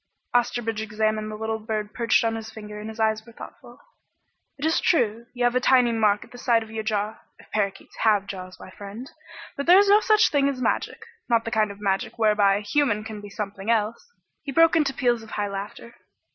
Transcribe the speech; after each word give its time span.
Osterbridge 0.33 0.81
examined 0.81 1.29
the 1.29 1.35
little 1.35 1.59
bird 1.59 1.93
perched 1.93 2.23
on 2.23 2.33
his 2.35 2.49
finger 2.49 2.79
and 2.79 2.89
his 2.89 2.99
eyes 2.99 3.23
were 3.23 3.31
thoughtful. 3.33 3.79
"It 4.57 4.65
is 4.65 4.79
true, 4.81 5.27
you 5.35 5.43
have 5.43 5.53
a 5.53 5.59
tiny 5.59 5.91
mark 5.91 6.23
at 6.23 6.31
the 6.31 6.39
side 6.39 6.63
of 6.63 6.71
your 6.71 6.81
jaw 6.81 7.19
if 7.37 7.51
parakeets 7.51 7.97
have 7.97 8.25
jaws, 8.25 8.59
my 8.59 8.71
friend. 8.71 9.11
But 9.55 9.67
there 9.67 9.77
is 9.77 9.89
no 9.89 9.99
such 9.99 10.31
thing 10.31 10.49
as 10.49 10.59
magic. 10.59 11.05
Not 11.29 11.45
the 11.45 11.51
kind 11.51 11.69
of 11.69 11.79
magic 11.79 12.17
whereby 12.17 12.55
a 12.55 12.61
human 12.61 13.03
can 13.03 13.21
be 13.21 13.29
something 13.29 13.69
else!" 13.69 14.11
He 14.41 14.51
broke 14.51 14.75
into 14.75 14.91
peals 14.91 15.21
of 15.21 15.29
high 15.29 15.49
laughter. 15.49 15.93